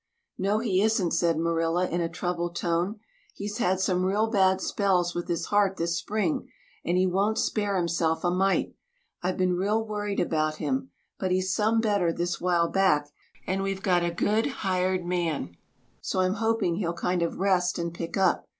"No, 0.39 0.57
he 0.57 0.81
isn't," 0.81 1.11
said 1.11 1.37
Marilla 1.37 1.87
in 1.87 2.01
a 2.01 2.09
troubled 2.09 2.55
tone. 2.55 2.99
"He's 3.35 3.59
had 3.59 3.79
some 3.79 4.03
real 4.03 4.25
bad 4.31 4.59
spells 4.59 5.13
with 5.13 5.27
his 5.27 5.45
heart 5.53 5.77
this 5.77 5.95
spring 5.95 6.49
and 6.83 6.97
he 6.97 7.05
won't 7.05 7.37
spare 7.37 7.77
himself 7.77 8.23
a 8.23 8.31
mite. 8.31 8.73
I've 9.21 9.37
been 9.37 9.55
real 9.55 9.85
worried 9.85 10.19
about 10.19 10.55
him, 10.55 10.89
but 11.19 11.29
he's 11.29 11.53
some 11.53 11.81
better 11.81 12.11
this 12.11 12.41
while 12.41 12.67
back 12.67 13.09
and 13.45 13.61
we've 13.61 13.83
got 13.83 14.03
a 14.03 14.09
good 14.09 14.47
hired 14.65 15.05
man, 15.05 15.55
so 15.99 16.21
I'm 16.21 16.33
hoping 16.41 16.77
he'll 16.77 16.93
kind 16.93 17.21
of 17.21 17.37
rest 17.37 17.77
and 17.77 17.93
pick 17.93 18.17
up. 18.17 18.47